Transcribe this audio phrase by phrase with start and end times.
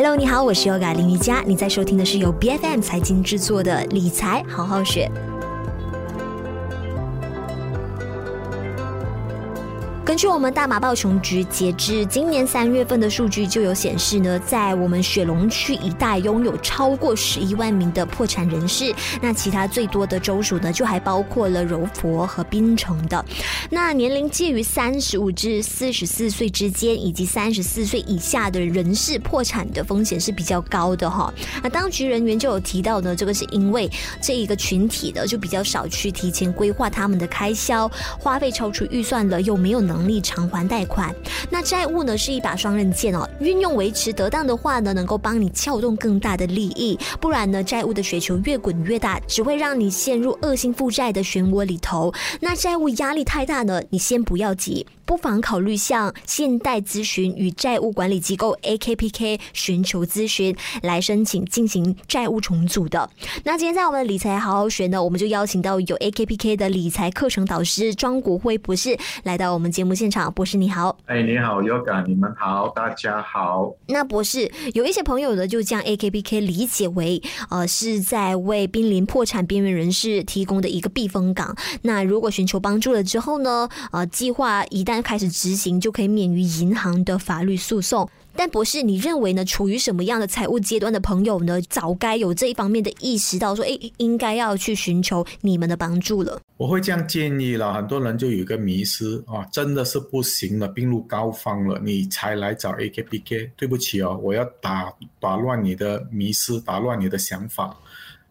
[0.00, 5.10] Hello，你好，我是 Yoga 林瑜伽，你在收听的是由 BFM 财经制作的理财好好学。
[10.08, 18.90] 根据我们大马报穷局截至今年三月份的数据，就有显示呢，在我们雪隆区一带拥有超过十一万名的破产人士。
[19.20, 23.22] 那其他最多的州属呢，就还包括了柔佛和槟城的。
[23.68, 31.30] 那年龄介于三十五至四十四岁之间，以及三十四岁以下的人士破产的风险是比较高的哈。
[31.62, 33.86] 那当局人员就有提到呢，这个是因为
[34.22, 37.86] 这一个群体呢，就比较少去提前规划他们的开销，
[38.18, 39.97] 花费超出预算了，又没有能。
[39.98, 41.12] 能力偿还贷款，
[41.50, 43.28] 那债务呢是一把双刃剑哦。
[43.40, 52.12] 运用维持得当的话呢，能够帮你撬动更大的利益；不然呢，债务的雪球越滚越大，只会让你陷入恶性负债的漩涡里头。
[52.40, 54.86] 那债务压力太大呢，你先不要急。
[55.08, 63.08] 不妨考虑向信贷咨询与债务管理机构 AKPK 寻求咨询，来申请进行债务重组的。
[63.42, 70.30] 那今天在我们的理财好好学呢，我们就邀请到有 AKPK 的理财课程导师庄国辉博士来到我们节目现场。
[70.30, 73.72] 博士你好，哎，你好，Yoga，你们好，大家好。
[73.86, 81.56] 那博士有一些朋友呢，就将 AKPK 理解为呃是在为濒临破产边缘人士提供的一个避风港。
[81.80, 89.44] 那如果寻求帮助了之后呢，呃，计划一旦开始执行就可以免于银行的法律诉讼，但博士，你认为呢？
[89.44, 91.60] 处于什么样的财务阶段的朋友呢？
[91.62, 96.40] 早该有这一方面的意识到说，哎，应该要去寻求你们的帮助了。
[96.56, 103.50] 我会这样建议了，很多人就有一个迷失啊，真的是不行了，病入膏肓了，你才来找 AKPK。
[103.56, 107.76] 对不起哦，我要打打乱你的迷失，打乱你的想法。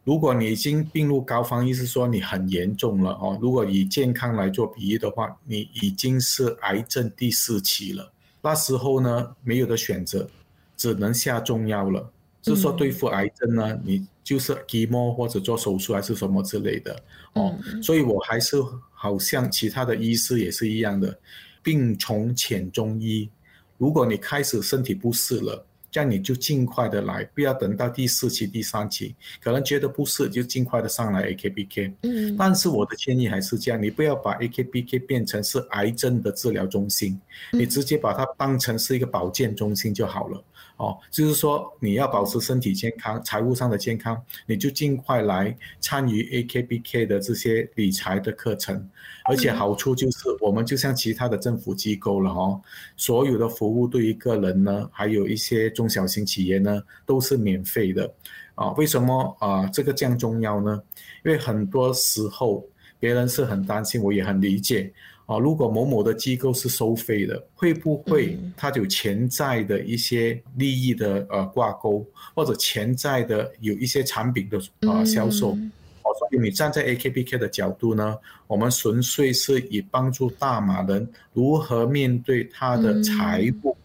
[0.07, 3.37] 如果你已经病入膏肓，意思说你很严重了哦。
[3.41, 8.09] 如果以健康来做比喻的话，你已经是癌症第四期了。
[8.41, 10.29] 那时候呢，没有的选择，
[10.77, 12.09] 只能下中药了。
[12.41, 16.97] 是说对付癌症呢，你就是 chemo 或者做手术还是什么之类的
[17.33, 17.59] 哦。
[17.83, 18.55] 所以我还是
[18.93, 21.19] 好像其他的医师也是一样的，
[21.61, 23.29] 病从浅中医。
[23.77, 25.65] 如果你开始身体不适了。
[25.97, 31.91] 这样你就尽快的来，不要等到第四期、第三期，可能觉得不适就尽快的上来 AKBK。
[32.03, 37.19] 嗯，但是我的建议还是这样，你不要把 AKBK 变成是癌症的治疗中心，
[37.51, 40.43] 你直接把它当成是一个保健中心就好了。
[40.77, 48.87] 哦，就是说你要保持身体健康、财务上的健康，你就尽快来参与 AKBK 的这些理财的课程，
[49.25, 52.61] 而且好处就是我们就像其他的政府机构了哦，
[52.95, 58.13] 所有的服务对于个人呢，还有一些中小型企业呢，都是免费的。
[58.53, 60.81] 啊，为什么啊这个这样重要呢？
[61.23, 62.65] 因为很多时候
[62.99, 64.91] 别人是很担心，我也很理解。
[65.27, 75.49] 啊，如果某某的机构是收费的，会不会它有潜在的一些利益的呃挂钩，或者潜在的有一些产品的呃销售？
[75.49, 78.17] 哦，所以你站在 AKPK 的角度呢，
[78.47, 83.75] 我们纯粹是以帮助大马人如何面对他的财务。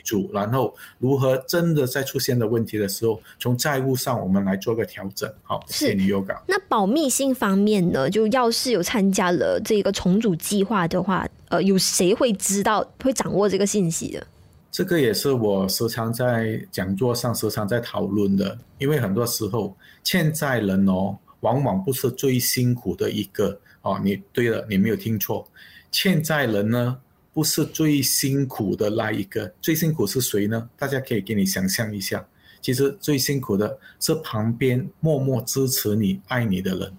[0.00, 5.30] 为主，然后如何真的在出现的问题的时候，从债务上我们来做个调整。
[5.42, 6.38] 好，谢谢你，Yoga。
[6.46, 8.08] 那保密性方面呢？
[8.08, 14.26] 就要是有参加了这个重组计划的话，呃，有谁会知道、会掌握这个信息的？
[14.70, 24.00] 这个也是我时常在讲座上时常在讨论的，因为很多时候欠债人哦，往往不是最辛苦的一个哦。
[24.02, 25.46] 你对了，你没有听错，
[25.90, 26.96] 欠债人呢？
[27.40, 30.68] 不是最辛苦的那一个，最辛苦是谁呢？
[30.76, 32.22] 大家可以给你想象一下，
[32.60, 36.92] 其实最辛苦的是旁边默默支持你、爱你的人。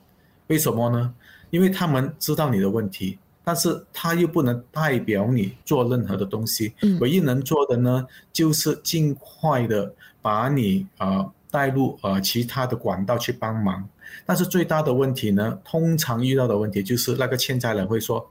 [0.47, 1.13] 为什么呢？
[1.51, 6.73] 因为他们知道你的问题，但是他又不能代表你做任何的东西。
[6.99, 9.93] 唯一能做的呢，就是尽快的
[10.23, 13.87] 把你呃带入呃其他的管道去帮忙。
[14.25, 18.27] 但是最大的问题呢，通常遇到的问题就是那个欠债人会说。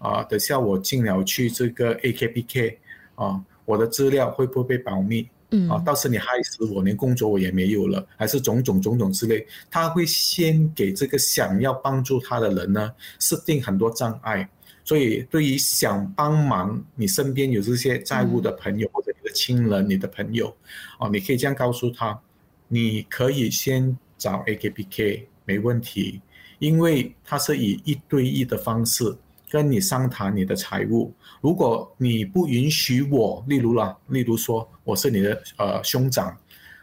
[0.00, 2.74] 啊，等下我进了去这个 AKPK
[3.14, 5.28] 啊，我的资料会不会被保密？
[5.52, 14.48] 嗯，啊，到时你害死我，连工作我也没有了，还是种种种种之类，他会先给这个想要帮助他的人呢设定很多障碍。
[14.84, 20.56] 所以，对于想帮忙你身边有这些债务的朋友，或者你的亲人、你的朋友，
[20.98, 22.18] 哦，你可以这样告诉他，
[22.66, 26.20] 你可以先找 AKPK 没问题，
[26.58, 29.14] 因为他是以一对一的方式。
[29.50, 36.34] 跟你商谈你的财务，如果你不允许我，例如啦，例如说我是你的呃兄长，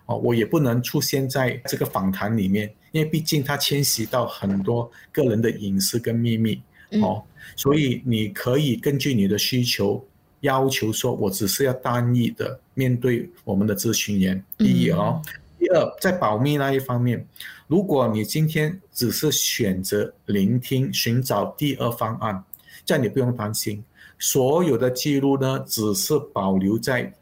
[0.06, 6.62] 哦，我也不能出现在这个访谈里面，因为毕竟它牵涉到很多个人的隐私跟秘密，
[7.02, 7.24] 哦，
[7.56, 10.06] 所以你可以根据你的需求
[10.42, 14.44] 要求说，我只是要单一的面对我们的咨询员。
[14.58, 15.22] 第一哦，
[15.58, 17.26] 第二，在保密那一方面，
[17.68, 22.44] 如果你今天只是选择聆听、寻找第二方案，
[22.88, 23.84] 这你不用担心，
[24.18, 27.14] 所有的记录呢，只是保留在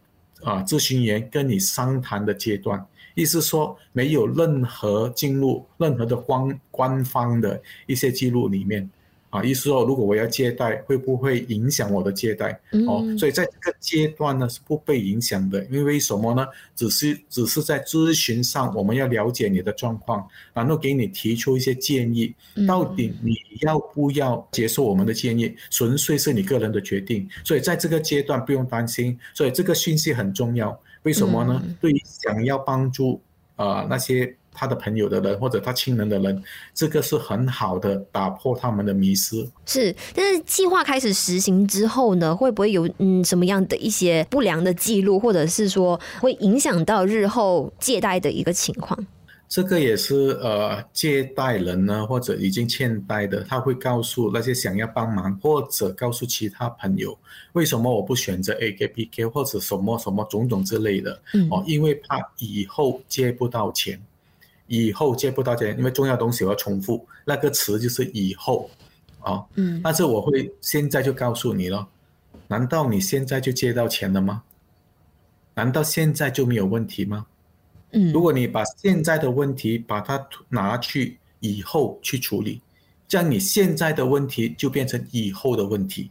[0.44, 2.86] 啊咨询员跟你商谈的阶段，
[3.16, 8.88] 意思说没有任何进入任何的官官方的一些记录里面。
[9.36, 12.58] 啊，意思说，如果我要借贷，会不会影响我的借贷？
[12.88, 15.62] 哦，所以在这个阶段呢，是不被影响的。
[15.66, 16.48] 因为什么呢？
[16.74, 22.34] 只是只是在咨询上，我们要了解你的状况，然后给你提出一些建议。
[22.66, 27.28] 到底你要不要接受我们的建议，纯粹是你个人的决定。
[27.44, 29.18] 所以在这个阶段不用担心。
[29.34, 30.80] 所以这个讯息很重要。
[31.04, 31.62] 为什么呢？
[31.82, 33.20] 对于想要帮助
[33.58, 34.34] 啊、呃、那些。
[34.56, 36.44] 他的朋友的人或者他亲人的人，
[36.74, 39.48] 这个是很好的打破他们的迷失。
[39.66, 49.06] 是，但是计划开始实行之后呢，会不会有嗯什么样的一些不良的记录，或者是说会影响到日后借贷的一个情况？
[49.48, 57.16] 这个也是呃，借贷人呢或者已经欠贷的，他会告诉那些想要帮忙或者告诉其他朋友，
[57.54, 61.22] 为什么我不选择 AKPK 或者什么什么种种之类的？
[61.36, 64.02] 嗯、哦，因为怕以后借不到钱。
[64.68, 68.68] 以后借不到钱，因为重要东西我要重复，那个词就是以后，
[69.20, 71.88] 啊，嗯，但是我会现在就告诉你了，
[72.48, 74.42] 难道你现在就借到钱了吗？
[75.54, 77.28] 难道现在就没有问题吗？
[77.92, 82.60] 嗯，如果你把现在的问题把它拿去以后去处理，
[83.08, 86.10] 这样你现在的问题就变成以后的问题。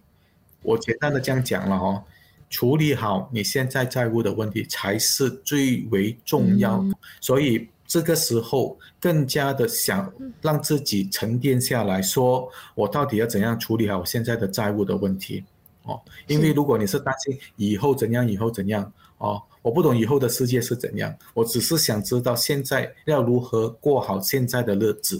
[0.62, 2.02] 我简单的这样讲了哦，
[2.48, 7.68] 处理好你现在债务的问题才是最为重要，嗯，所以。
[7.86, 15.44] 这个时候更加的想让自己沉淀下来说，我到底要怎样处理好我现在的债务的问题？
[15.84, 25.18] 哦，因为如果你是担心以后怎样，以后怎样，哦，我不懂以后的世界是怎样，我只是想知道现在要如何过好现在的日子，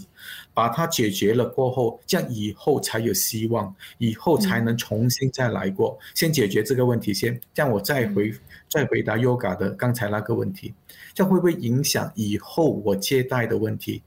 [0.53, 5.97] 把它解决了过后，这样以后才有希望，以后才能重新再来过。
[6.13, 8.31] 先解决这个问题先，这样我再回
[8.69, 10.75] 再回答 Yoga 的刚才那个问题。
[11.15, 14.03] 这会不会影响以后我借贷的问题？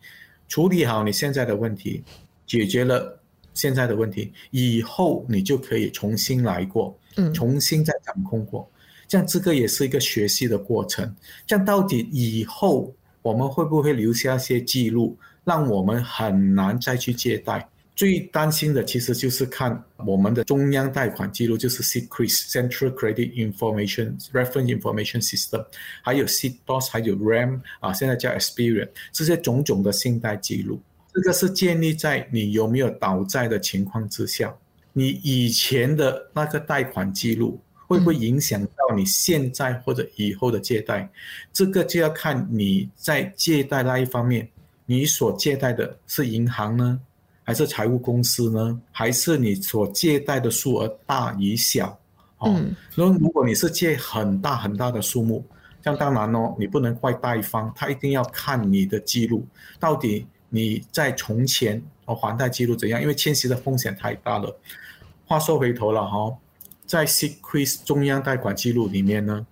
[0.46, 2.04] 处理好你现在的问题，
[2.46, 3.20] 解决了
[3.54, 8.70] 现在的问题，以后你就可以重新来过，嗯，重新再掌控过。
[9.08, 11.12] 这样这个也是一个学习的过程。
[11.46, 17.68] 这样到底以后我们会不会留下一些记录，让我们很难再去借贷？
[17.96, 25.66] 最担心的其实就是看我们的中央贷款记录，就是 CCRIS Central Credit Information Reference Information System，
[26.00, 30.80] 还有 CDOS，还有 RAM 啊，现在叫 Experian，这些种种的信贷记录，
[31.12, 34.54] 这个是建立在你有没有倒债的情况之下，
[34.92, 41.10] 你以前的那个贷款记录会不会影响到你现在或者以后的借贷？
[41.52, 44.48] 这个就要看你在借贷那一方面，
[44.86, 47.00] 你所借贷的是银行呢？
[47.42, 48.78] 还是财务公司呢？
[48.92, 51.98] 还是你所借贷的数额大与小？
[52.38, 52.62] 哦，
[52.94, 55.42] 那如果你是借很大很大的数目，
[55.82, 59.46] 这样当然哦，你不能怪贷方，他一定要看你的记录，
[59.80, 63.00] 到底你在从前哦还贷记录怎样？
[63.00, 64.54] 因为迁徙的风险太大了。
[65.24, 66.32] 话说回头了哈，
[66.88, 69.46] 在 CCRIS 中央贷款记录里面呢，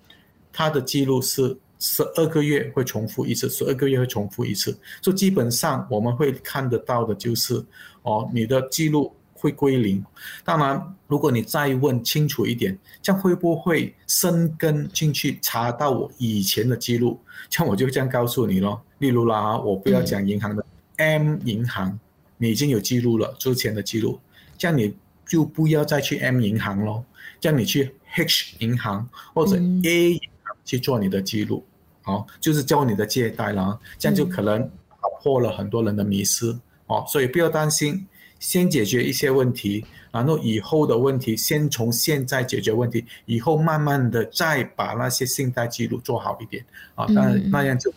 [0.53, 1.57] 它的记录是。
[1.79, 4.73] 十二个月会重复一次，十二个月会重复一次，
[5.03, 7.63] 所以基本上我们会看得到的就是，
[8.01, 10.03] 哦，你的记录会归零。
[10.43, 17.21] 当然，如果你再问清楚一点，这样会不会深根进去查到我以前的记录？
[17.51, 18.81] 像我就这样告诉你咯。
[18.97, 20.65] 例如啦，我不要讲银行的、
[20.97, 22.01] 嗯、M 银行，
[22.39, 24.19] 你已经有记录了之前的记录，
[24.57, 24.97] 这样你
[25.27, 27.05] 就不要再去 M 银行咯，
[27.41, 30.31] 叫你去 H 银行或者 A 银行。
[30.65, 31.65] 去做你的记录，
[32.07, 38.05] 哦，就是教你的借贷啦，这样就可能打破了很多人的迷思，哦，所以不要担心，
[38.41, 46.65] 先解决一些问题，然后以后的问题先从现在解决问题，以后慢慢的再把那些信贷记录做好一点，
[46.97, 47.95] 啊，当然那样就。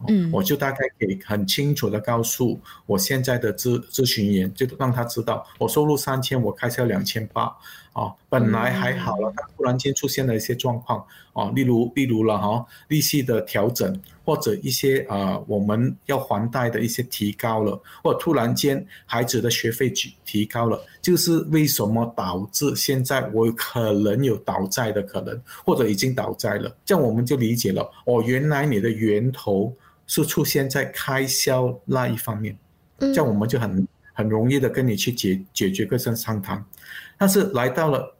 [0.08, 7.44] 嗯，我就大概可以很清楚的告诉我现在的咨咨询员，就让他知道我收入三千，我开销两千八，
[7.94, 29.72] 啊，本来还好了，他突然间出现了一些状况，啊，例如例如了哈，利息的调整，或者一些啊我们要还贷的一些提高了，或者突然间孩子的学费提提高了，就是为什么导致现在我可能有倒债的可能，或者已经倒债了，这样我们就理解了，哦，原来你的源头。
[30.14, 32.54] 是出现在开销那一方面，
[33.00, 36.62] 这样我们就很很容易的跟你去解解决个这商谈。
[37.18, 38.14] 但是来到了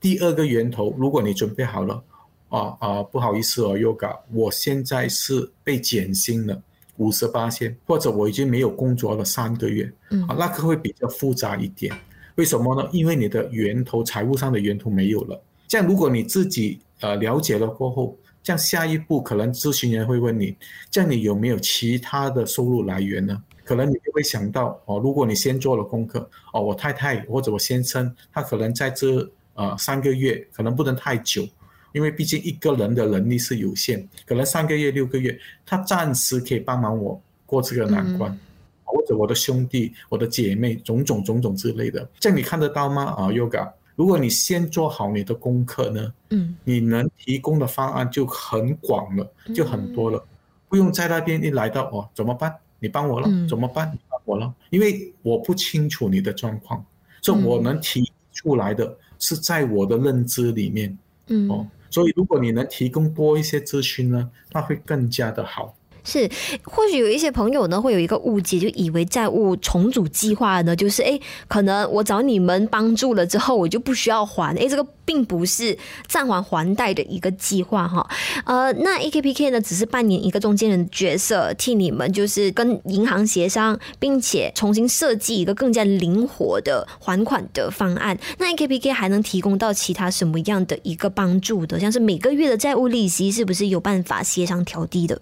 [0.00, 2.02] 第二个源头，如果你准备好了，
[2.48, 6.58] 啊啊不好意思哦，Yoga，我现在是被减薪了
[6.96, 9.84] 五十八千，或者我已经没有工作了三个月，
[10.26, 11.94] 啊，那个会比较复杂一点。
[12.36, 12.88] 为什么呢？
[12.90, 15.38] 因为你的源头财务上的源头没有了。
[15.68, 18.16] 这样如果你自己呃了解了过后。
[18.44, 20.54] 这样下一步可能咨询人会问你，
[20.90, 23.42] 这样你有没有其他的收入来源呢？
[23.64, 31.48] 可能你就会想到哦，如果你先做了功课哦，我太太或者我先生他可能在这呃三个月可能不能太久，
[31.92, 38.38] 因为毕竟一个人的能力是有限，可能三个月六个月他暂时可以帮忙我过这个难关，嗯、
[38.84, 43.04] 或者我的兄弟、我的姐妹种种种种之类的，这样你看得到吗？
[43.16, 43.72] 啊，Yoga。
[43.96, 50.24] 如果你先做好你的功课呢，嗯，你能提供的方案就很广了，就很多了，
[50.68, 52.54] 不用在那边一来到哦，怎么办？
[52.80, 53.90] 你帮我了，怎么办？
[53.92, 56.84] 你帮我了，因为我不清楚你的状况，
[57.22, 60.98] 所以我能提出来的是在我的认知里面，
[61.28, 65.74] 嗯，哦，所以如果你能提供多一些资讯呢，那会更加的好。
[66.04, 66.30] 是，
[66.62, 71.18] 或许有一些朋友呢会有一个误解，就以为债务重组计划呢，就是哎，
[71.48, 74.54] 可能我找你们帮助了之后，我就不需要还。
[74.56, 78.06] 哎，这个并不是暂缓还贷的一个计划哈。
[78.44, 88.18] 呃，那 AKPK 呢，只是扮演一个中间人的角色，替你们就是跟银行协商，并且重新设计一个更加灵活的还款的方案。
[88.38, 91.80] 那 AKPK 还能提供到其他什么样的一个帮助的？
[91.80, 95.20] 像是每个月的债务利息，是不是有办法协商调低的？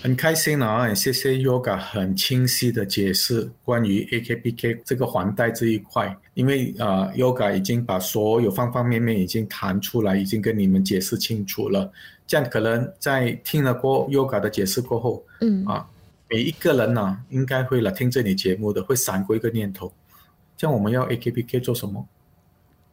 [0.00, 0.92] 很开心啊！
[0.94, 11.92] 谢谢 Yoga 很清晰的解释关于 AKPK 这个还贷这一块，因为啊、呃、Yoga 已经把所有方方面面已经谈出来，已经跟你们解释清楚了。
[12.26, 15.86] 这样可能在听了过 Yoga 的解释过后，嗯啊，
[16.28, 19.92] 每一个人呢、啊、应该会来听这里节目的，会闪过一个念头：
[20.56, 22.04] 这样我们要 AKPK 做什么？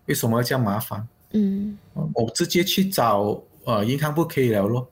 [0.05, 1.07] 为什么要这样麻烦？
[1.31, 1.77] 嗯，
[2.13, 4.87] 我直接去找呃银行不可以了咯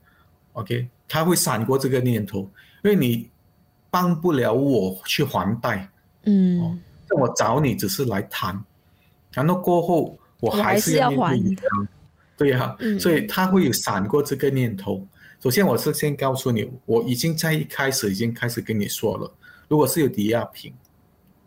[0.54, 0.88] ？OK。
[1.08, 2.40] 他会闪过这个念头，
[2.84, 3.30] 因为你
[3.90, 5.90] 帮不了我去还贷，
[6.24, 6.78] 嗯，哦，
[7.18, 8.62] 我找你只是来谈，
[9.32, 11.88] 谈到过后我还是要面对银行，
[12.38, 15.06] 对呀，嗯，所以他会有闪过这个念头。
[15.40, 19.32] 首先，我是先告诉你，我已经在一开始已经开始跟你说了，
[19.68, 20.74] 如果是有抵押品，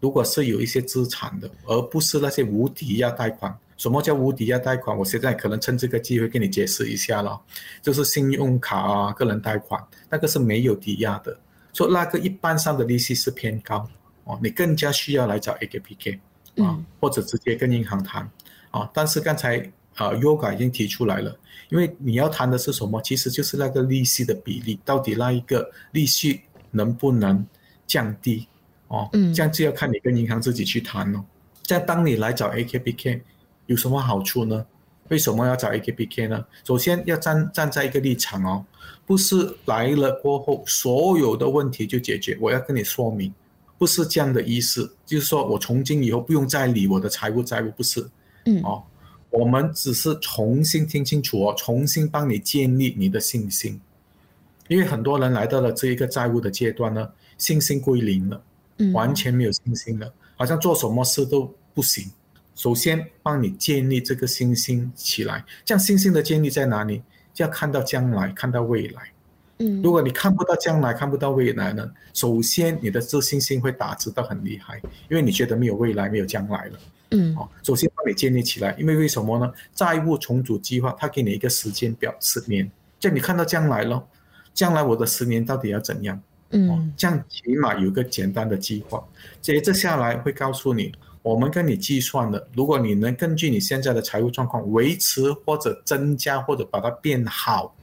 [0.01, 3.55] 如果是有一些资产的，而不是那些无抵押贷款。
[3.81, 4.95] 什么叫无抵押贷款？
[4.95, 7.41] 我现在可能趁这个机会跟你解释一下了，
[7.81, 11.35] 就是信用卡啊、个人贷款，那个是没有抵押的，
[11.73, 13.89] 所以那个一般上的利息是偏高
[14.25, 16.19] 哦，你更加需要来找 AKPK
[16.63, 18.31] 啊，或者直接跟银行谈
[18.71, 18.87] 啊。
[18.93, 19.57] 但是刚才
[19.95, 21.35] 啊 Yoga 已经提出来了，
[21.71, 23.01] 因为你要谈的是什么？
[23.01, 27.43] 其实就是那个利息的比例，到底那一个利息能不能
[27.87, 28.47] 降低
[28.89, 29.09] 哦？
[29.15, 31.25] 嗯，这样就要看你跟银行自己去谈哦。
[31.63, 33.23] 在当你来找 AKPK。
[33.71, 34.67] 有什么好处呢？
[35.11, 36.45] 为什么要找 AKPK 呢？
[36.65, 38.65] 首先要站站在一个立场哦，
[39.07, 42.37] 不是来了过后所有的问题就解决。
[42.41, 43.33] 我要跟你说明，
[43.79, 48.05] 不是这样的意思，就是说我从今以后不用再理我的财务债务，不是，
[48.47, 48.83] 嗯，哦，
[49.31, 53.81] 我们只是重新听清楚哦，重新帮你建立你的信心，
[54.67, 57.09] 因为很多人来到了这一个债务的阶段呢，
[57.39, 58.43] 信心归零了，
[58.93, 62.11] 完全没有信心了，好像做什么事都不行。
[62.61, 67.03] 首先帮你建立这个信心起来，这样信心的建立在哪里？
[67.33, 69.01] 就要看到将来，看到未来，
[69.61, 76.79] 嗯，如果你看不到将来，看不到未来呢，首先你的自信心会打折到很厉害，因为你觉得没有未来，没有将来了。
[77.13, 79.51] 嗯，哦，首先帮你建立起来，因为为什么呢？
[79.75, 84.07] 债务重组计划，它给你一个时间表，十年，这样你看到将来了，
[84.53, 86.21] 将来我的十年到底要怎样？
[86.51, 89.03] 嗯，这样起码有一个简单的计划，
[89.41, 90.93] 接着下来会告诉你，
[91.23, 97.75] 我们跟你计算的，如果你能根据你现在的财务状况维持或者增加或者把它变好，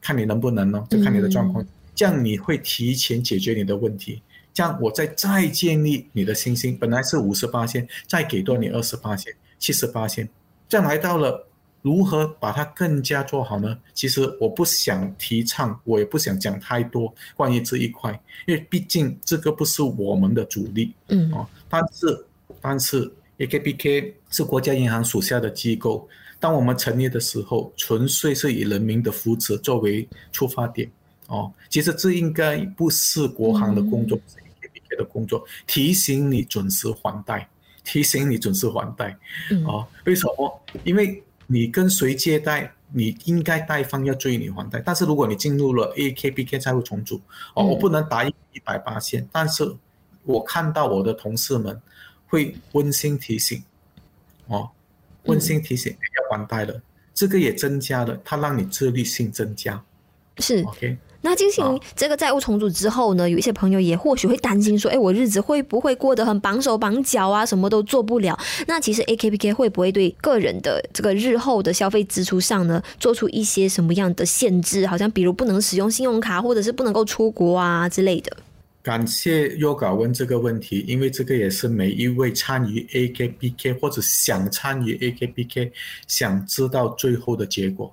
[0.00, 0.84] 看你能不能呢？
[0.88, 4.22] 就看你的状况，嗯、这样你会提前解决你的问题。
[4.54, 10.28] 这样，我再再建立你的信心，本来是五十八千，再给多你二十八千、七十八千，
[10.68, 11.44] 这样来到了
[11.84, 13.78] 如何把它更加做好呢？
[13.92, 18.10] 其实我不想提倡，我也不想讲太多关于这一块，
[18.46, 22.26] 因为毕竟这个不是我们的主力，嗯哦，但是
[22.58, 26.08] 但是 AKBK 是国家银行属下的机构，
[26.40, 30.90] 当我们成立的时候，纯粹是以人民的福祉作为出发点，
[31.26, 34.16] 哦，其实这应该不是国行的工作。
[34.16, 34.40] 嗯
[34.96, 37.48] 的工作提醒你准时还贷，
[37.82, 39.18] 提醒你准时还贷，
[39.50, 40.60] 嗯、哦，为什么？
[40.84, 44.80] 因为你跟谁借贷，你应该贷方要追你还贷。
[44.80, 47.20] 但是如果你进入了 AKBK 债务重组，
[47.54, 49.74] 哦，我不能答应一百八千，但是
[50.24, 51.80] 我看到我的同事们
[52.26, 53.62] 会温馨提醒，
[54.46, 54.70] 哦，
[55.24, 56.82] 温馨提醒要还贷了，嗯、
[57.12, 59.82] 这个也增加了，它让你自律性增加，
[60.38, 60.62] 是。
[60.62, 60.96] OK。
[61.24, 68.38] 那进行这个债务重组之后呢，有一些朋友也或许会担心说，哎，我日子会不会过得很绑手绑脚啊，什么都做不了？
[68.66, 74.86] 那其实 AKPK 会不会对个人的这个日后的消费支出上呢，做出一些什么样的限制？
[74.86, 78.30] 好像比如不能使用信用卡，或者是不能够出国啊之类的。
[78.82, 85.70] 感谢 Yoga 问这个问题，因为这个也是每一位参与 AKPK 或者想参与 AKPK
[86.06, 87.90] 想知道最后的结果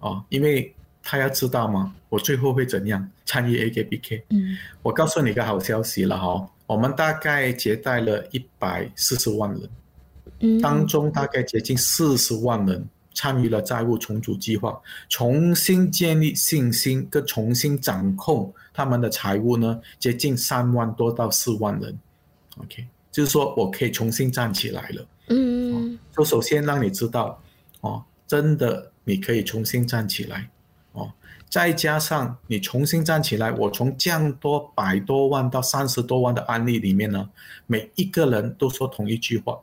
[0.00, 0.70] 啊，因为。
[1.10, 1.94] 他要知道吗？
[2.10, 3.10] 我最后会怎样？
[3.24, 4.24] 参与 AKBK？
[4.28, 9.70] 嗯，我告诉你一个好消息了哈，我们大概接待了一百四十万人，
[10.40, 21.98] 嗯，当中大概接近四十万人参与了债务重组计划，重新建立信心跟重新掌控他们的财务呢，接近三万多到四万人
[22.58, 27.42] ，OK，就是说我可以重新站起来了，嗯，就首先让你知道，
[27.80, 30.46] 哦，真的你可以重新站起来。
[31.50, 37.28] 再加上你重新站起来，我从这样多百多万到三十多万的案例里面呢，
[37.66, 39.58] 每一个人都说同一句话：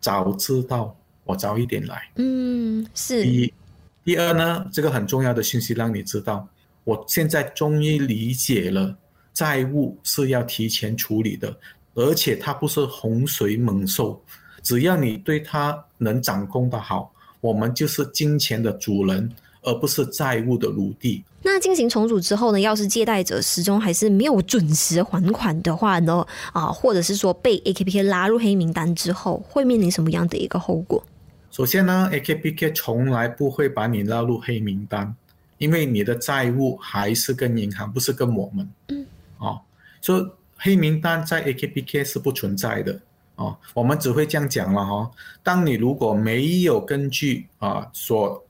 [0.00, 2.10] 早知道我早一点来。
[2.16, 3.22] 嗯，是。
[3.22, 3.54] 第一，
[4.02, 6.48] 第二呢，这个很重要的信息让你知道，
[6.84, 8.96] 我现在终于理解了，
[9.34, 11.54] 债务是要提前处理的，
[11.94, 14.22] 而且它不是洪水猛兽，
[14.62, 17.12] 只要你对它能掌控的好，
[17.42, 19.30] 我们就是金钱的主人。
[19.64, 21.24] 而不是债务的奴隶。
[21.42, 22.60] 那进行重组之后呢？
[22.60, 26.26] 要是借贷者始终还是没有准时还款的话呢？
[26.52, 31.04] 啊，或者是说被 AKPK 拉入黑名单之后，会面临什么样的一个后果？
[31.50, 35.14] 首先呢，AKPK 从来不会把你拉入黑名单，
[35.58, 38.68] 因为你的债务还是跟银行，不是跟我们。
[38.88, 39.06] 嗯。
[39.38, 39.60] 啊，
[40.00, 42.98] 所以黑名单在 AKPK 是不存在的。
[43.36, 45.10] 啊，我们只会这样讲了哈。
[45.42, 48.42] 当你如果没有根据啊所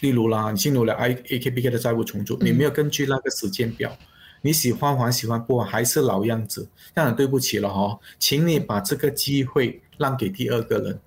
[0.00, 4.06] 例如啦，你进入了 I A K B K 的债务重组，你没有根据那个时间表，嗯、
[4.42, 11.00] 你喜欢还喜欢不还还是老样子，那很对不起了哈，请你把这个机会让给第二个人，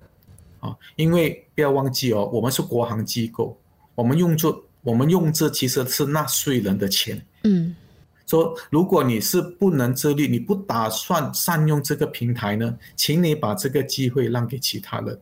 [0.58, 3.56] 啊，因为不要忘记哦，我们是国行机构，
[3.94, 7.76] 我们用这我们用这其实是纳税人的钱，嗯，
[8.26, 15.16] 说如果你是不能自律，你不打算善用这个平台呢，请你把这个机会让给其他人，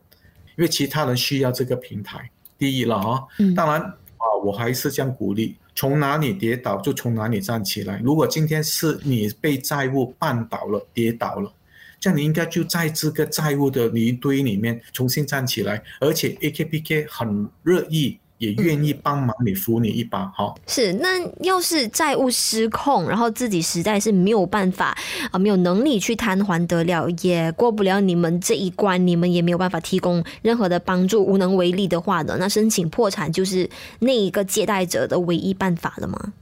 [0.57, 2.29] 因为其他人需要这个平台。
[2.59, 3.23] 第一了啊，
[3.55, 7.99] 当然啊，我还是这样鼓励，从哪里跌倒就从哪里站起来。
[8.03, 11.51] 如果今天是你被债务绊倒了、跌倒了，
[11.99, 15.81] 这样你应该就在这个债务的泥堆里面重新站起来。
[15.99, 18.19] 而且 AKPK 很乐意。
[18.39, 20.55] 也愿意帮忙你扶你一把，哈。
[20.65, 24.97] 是，那要是债务失控，然后自己实在是没有办法
[25.29, 36.33] 啊，没有能力去摊还得了，也过不了你们这一关，你们也没有办法提供任何的帮助，无能为力的话呢，那申请破产就是那一个借贷者的唯一办法了吗？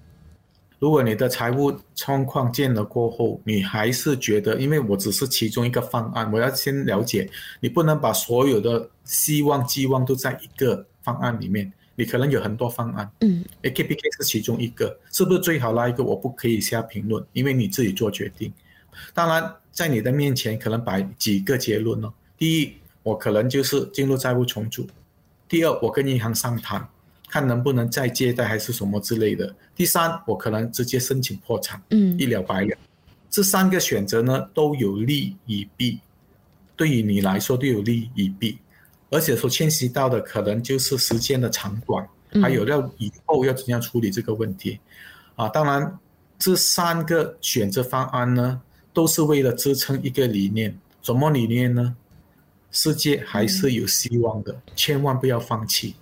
[0.80, 7.28] 如果你的财务状况见了过后，你还是觉得，因为我只是其中一个方案，我要先了解，
[7.60, 11.74] 你不能把所有的希望、寄望都在一个方案里面。
[12.00, 16.04] 你可能有很多方案，嗯，AKPK 是其中一个，是不是最好那一个？
[16.04, 18.54] 我不可以下评论，因为你自己做决定。
[19.16, 22.14] 当然，在你的面前可能摆几个结论哦。
[22.38, 24.84] 第一，我可能就是进入债务重组；
[25.50, 26.88] 第二，我跟银行商谈；
[27.28, 29.56] 看能不能再借贷还是什么之类的。
[29.76, 32.78] 第三，我可能直接申请破产，嗯，一了百了。
[33.28, 36.00] 这三个选择呢，都有利与弊，
[36.76, 38.60] 对于你来说都有利与弊，
[39.10, 42.08] 而且所牵涉到的可能就是时间的长短，
[42.42, 44.80] 还有要以后要怎样处理这个问题。
[45.36, 46.00] 啊，当然，
[46.40, 48.62] 这三个选择方案呢，
[48.94, 51.96] 都是为了支撑一个理念，什么理念呢？
[52.72, 55.96] 世界还是有希望的，千万不要放弃。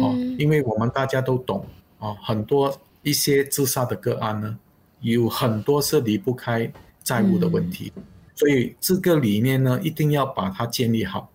[0.00, 1.64] 哦，因为我们大家都懂，
[1.98, 4.58] 哦，很多一些自杀的个案呢。
[5.02, 6.70] 有很多是离不开
[7.02, 8.02] 债务的问题，嗯，
[8.34, 11.29] 所以这个理念呢，一定要把它建立好。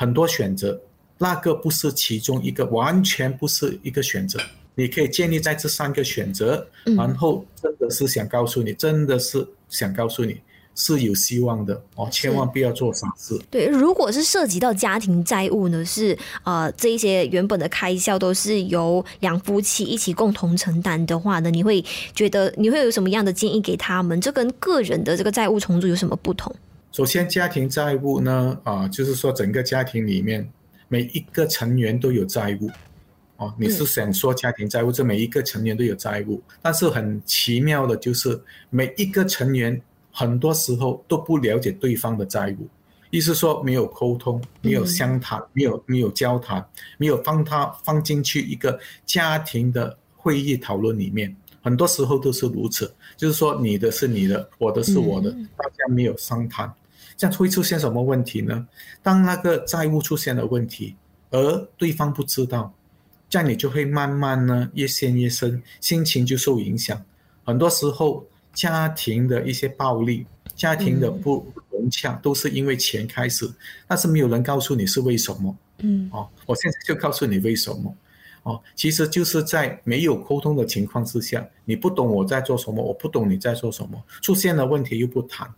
[0.00, 0.80] 很多选择，
[1.18, 4.40] 那个不是其中一个，完全不是一个选择。
[4.74, 10.40] 你可以建立在这三个选择，然后真的是想告诉你，真的是想告诉你。
[10.76, 13.38] 是有希望的哦，千万不要做傻事。
[13.50, 21.84] 对，如果是涉及到家庭债务呢，是呃这一些原本的开销都是由两夫妻一起共同承担的话呢，你会
[22.14, 24.18] 觉得你会有什么样的建议给他们？
[24.20, 26.54] 这跟个人的这个债务重组有什么不同？
[26.92, 30.48] 首先，家庭债务呢，啊、呃，就是说整个家庭里面
[30.88, 32.70] 每一个成员都有债务
[33.36, 33.54] 哦。
[33.58, 39.80] 你是想说家庭债务，这每一个成员都有债务，但是很奇妙的就是每一个成员。
[40.12, 42.68] 很多时候都不了解对方的债务，
[43.10, 48.76] 意思说没有沟通，没有相谈，没有没有交谈，没有放他放进去一个
[49.06, 51.34] 家庭的会议讨论里面。
[51.62, 56.70] 很多时候都是如此，就是说你的是你的，我的是我的，大家没有商谈，
[57.20, 58.66] 这样会出现什么问题呢？
[59.02, 60.96] 当那个债务出现了问题，
[61.28, 62.72] 而对方不知道，
[63.28, 66.98] 这样你就会慢慢呢越陷越深，心情就受影响。
[67.44, 68.24] 很多时候。
[68.52, 73.54] 家庭的一些暴力，家庭的不融洽，都是因为钱开始，嗯，
[73.86, 75.56] 但是没有人告诉你是为什么。
[75.78, 77.94] 嗯，哦，我现在就告诉你为什么。
[78.42, 85.48] 哦，其实就是在没有沟通的情况之下，你不懂我在做什么，我不懂你在做什么，出现了问题又不谈。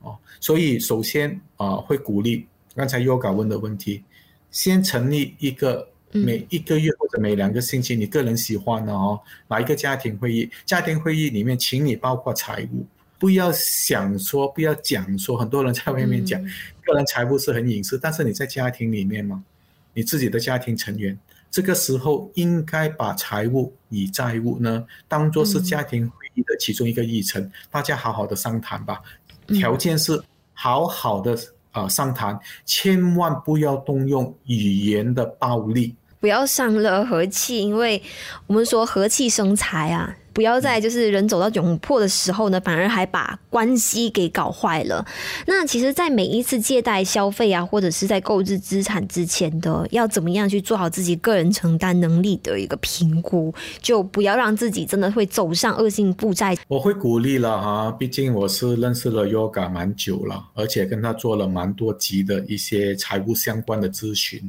[0.00, 4.04] 哦，所以首先啊，呃，会鼓励刚才 Yoga 问的问题，
[4.50, 5.88] 先成立一个。
[6.10, 10.50] 每一个月或者每两个星期，你个人喜欢的哦，哪一个家庭会议。
[10.64, 12.86] 家庭会议里面，请你包括财务，
[13.18, 15.36] 不要想说，不要讲说。
[15.36, 16.42] 很多人在外面讲，
[16.82, 19.44] 个人财务是很隐私，但是你在家庭里面嘛，
[19.92, 21.16] 你自己的家庭成员，
[21.50, 29.02] 这个时候应该把财务与债务呢，当做是家庭会议的其中一个议程，大家好好的商谈吧。
[29.48, 31.36] 条件是好好的。
[31.70, 38.02] 啊，商谈，千万不要动用语言的暴力，不要伤了和气，因为
[38.46, 40.16] 我们说和气生财啊。
[40.38, 45.04] 不要在就是人走到窘迫的时候呢，反而还把关系给搞坏了。
[45.48, 56.56] 那其实，在每一次借贷消费啊，或者是在购置资产之前的，要怎么样去做好自己个人承担能力的一个评估，就不要让自己真的会走上恶性负债。
[56.68, 64.40] 我会鼓励了哈，毕竟我是认识了 Yoga 蛮久了，而且跟他做了蛮多集的一些财务相关的咨询。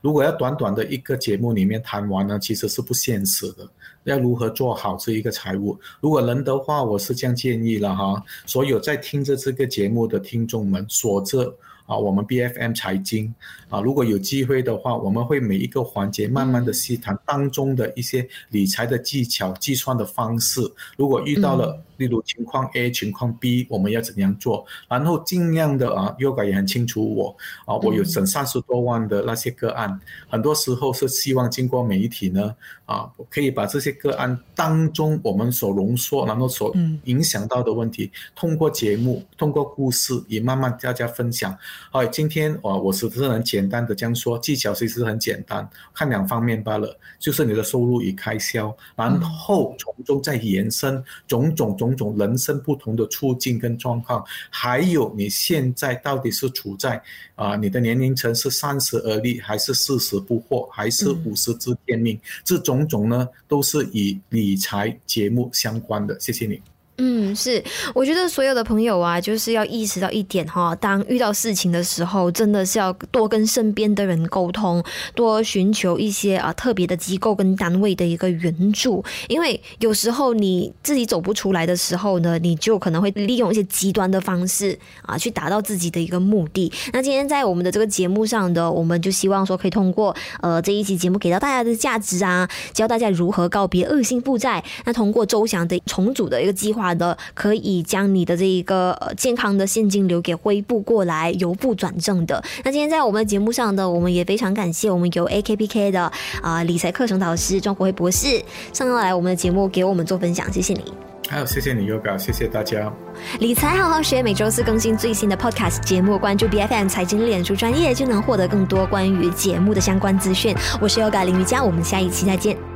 [0.00, 3.68] 如果要短短的一个节目里面谈完呢，其实是不现实的。
[4.04, 5.78] 要如何做好这一个财务？
[6.00, 8.22] 如果能的话，我是这样建议了哈。
[8.46, 11.54] 所有在听着这个节目的听众们，锁着。
[11.86, 13.32] 啊，我们 BFM 财经
[13.68, 20.60] 啊，如果有机会的话，我们会每一个环节慢慢的细谈当中的一些理财的技巧、计算的方式。
[20.96, 24.64] 如果遇到了，例如情况 A、情况 B，我们要怎样做？
[24.88, 32.54] 然后尽量的啊，Yoga 也很清楚我啊，我有整三十多万的那些个案，很多时候是希望经过媒体呢
[32.86, 41.56] 啊，可以把这些个案当中我们所浓缩，然后所影响到的问题，通过节目、通过故事，也慢慢大家分享。
[41.90, 57.00] 好，今天我我只是很简单的这样说，技巧其实很简单，看两方面罢了，就是你的收入与开销，然后从中再延伸种种种种人生不同的处境跟状况，还有你现在到底是处在
[57.36, 66.18] 啊、你的年龄层是三十而立，还是四十不惑，还是五十知天命，这种种呢都是与理财节目相关的。
[66.20, 66.73] 谢谢你。
[66.96, 67.60] 嗯，是，
[67.92, 74.80] 我觉得所有的朋友啊，就是要意识到一点哈，当遇到事情的时候，真的是要多跟身边的人沟通，
[75.12, 86.72] 多寻求一些啊特别的机构跟单位的一个援助，因为有时候你自己走不出来的时候呢，你就可能会利用一些极端的方式啊，去达到自己的一个目的。
[86.92, 96.83] 那今天在我们的这个节目上的，我们就希望说可以通过呃这一期节目给到大家的价值啊，教大家如何告别恶性负债，那通过周详的重组的一个计划。
[96.84, 102.42] 话呢，可以将你的这一个呃健康的现金流给恢复过来，由负转正的。
[102.62, 106.02] 那今天在我们的节目上呢，我们也非常感谢我们由 AKPK 的
[106.42, 108.42] 啊、呃、理财课程导师庄国辉博士
[108.74, 110.92] 上到来我们的节目给我们做分享，谢谢你。
[111.26, 112.92] 还有谢谢你，Yoga，谢谢大家。
[113.40, 120.54] 理财好好学，每周四更新最新的 Podcast 节目，关注 BFM 财经脸书专业就能获得更多关于节目的相关资讯。
[120.82, 122.73] 我是 Yoga 林瑜伽，我们下一期再见。